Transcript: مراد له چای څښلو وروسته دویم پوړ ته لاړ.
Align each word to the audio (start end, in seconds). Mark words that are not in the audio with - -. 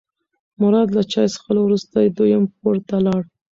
مراد 0.61 0.89
له 0.97 1.03
چای 1.11 1.27
څښلو 1.33 1.61
وروسته 1.63 1.97
دویم 2.17 2.43
پوړ 2.57 2.75
ته 2.87 2.97
لاړ. 3.05 3.21